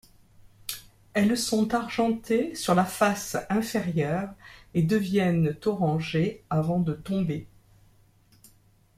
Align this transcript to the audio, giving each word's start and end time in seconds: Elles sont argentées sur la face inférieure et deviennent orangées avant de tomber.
Elles 1.13 1.37
sont 1.37 1.75
argentées 1.75 2.55
sur 2.55 2.73
la 2.73 2.85
face 2.85 3.37
inférieure 3.51 4.33
et 4.73 4.81
deviennent 4.81 5.55
orangées 5.65 6.43
avant 6.49 6.79
de 6.79 6.93
tomber. 6.95 7.45